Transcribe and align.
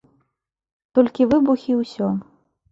Толькі 0.97 1.29
выбухі 1.35 1.71
і 1.77 1.79
ўсё. 1.85 2.13